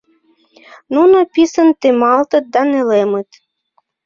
[0.93, 3.29] Нуно писын темалтыт да нелемыт.